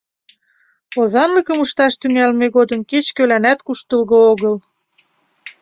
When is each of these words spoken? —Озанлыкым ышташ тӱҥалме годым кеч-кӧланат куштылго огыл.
—Озанлыкым 0.99 1.59
ышташ 1.65 1.93
тӱҥалме 2.01 2.47
годым 2.55 2.79
кеч-кӧланат 2.89 3.59
куштылго 3.65 4.17
огыл. 4.31 4.55